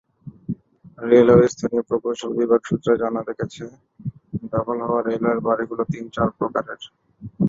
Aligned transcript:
Railway 1.03 1.47
স্থানীয় 1.47 1.83
প্রকৌশল 1.83 2.31
বিভাগ 2.39 2.61
সূত্রে 2.65 2.93
জানা 2.97 3.21
গেছে, 3.29 3.63
দখল 4.53 4.77
হওয়া 4.81 5.01
রেলওয়ের 5.01 5.39
বাড়িগুলো 5.39 5.83
তিন-চার 5.93 6.29
প্রকারের। 6.39 6.81